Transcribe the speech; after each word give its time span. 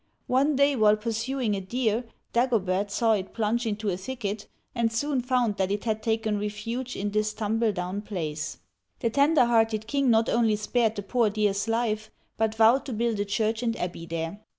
One 0.25 0.55
day, 0.55 0.75
while 0.75 0.95
pursuing 0.97 1.53
a 1.53 1.61
deer, 1.61 2.05
Dagobert 2.33 2.89
saw 2.89 3.13
it 3.13 3.35
plunge 3.35 3.67
into 3.67 3.87
a 3.91 3.97
thicket, 3.97 4.47
and 4.73 4.91
soon 4.91 5.21
found 5.21 5.57
that 5.57 5.69
it 5.69 5.83
had 5.83 6.01
taken 6.01 6.39
refuge 6.39 6.95
in 6.95 7.11
this 7.11 7.35
tumble 7.35 7.71
down 7.71 8.01
place. 8.01 8.57
The 9.01 9.11
tender 9.11 9.45
hearted 9.45 9.85
king 9.85 10.09
not 10.09 10.27
only 10.27 10.55
spared 10.55 10.95
the 10.95 11.03
poor 11.03 11.29
deer's 11.29 11.67
life, 11.67 12.09
but 12.35 12.55
vowed 12.55 12.83
to 12.87 12.93
build 12.93 13.19
a 13.19 13.25
church 13.25 13.61
and 13.61 13.75
abbey 13.77 14.07
there. 14.07 14.41